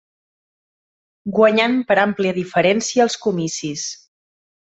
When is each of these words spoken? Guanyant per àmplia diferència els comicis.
Guanyant 1.39 1.75
per 1.91 1.97
àmplia 2.05 2.33
diferència 2.39 3.05
els 3.07 3.21
comicis. 3.27 3.87